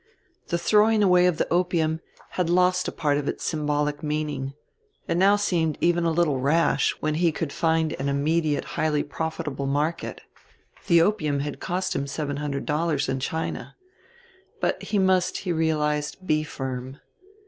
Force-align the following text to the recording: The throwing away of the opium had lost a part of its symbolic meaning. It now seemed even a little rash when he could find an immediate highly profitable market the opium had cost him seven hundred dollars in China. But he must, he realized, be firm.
The 0.47 0.57
throwing 0.57 1.03
away 1.03 1.27
of 1.27 1.37
the 1.37 1.47
opium 1.53 1.99
had 2.31 2.49
lost 2.49 2.87
a 2.87 2.91
part 2.91 3.19
of 3.19 3.27
its 3.27 3.43
symbolic 3.43 4.01
meaning. 4.01 4.55
It 5.07 5.13
now 5.15 5.35
seemed 5.35 5.77
even 5.79 6.05
a 6.05 6.11
little 6.11 6.39
rash 6.39 6.95
when 7.01 7.13
he 7.13 7.31
could 7.31 7.53
find 7.53 7.93
an 7.93 8.09
immediate 8.09 8.65
highly 8.65 9.03
profitable 9.03 9.67
market 9.67 10.21
the 10.87 11.03
opium 11.03 11.41
had 11.41 11.59
cost 11.59 11.95
him 11.95 12.07
seven 12.07 12.37
hundred 12.37 12.65
dollars 12.65 13.07
in 13.09 13.19
China. 13.19 13.75
But 14.59 14.81
he 14.81 14.97
must, 14.97 15.37
he 15.37 15.51
realized, 15.51 16.25
be 16.25 16.41
firm. 16.43 16.99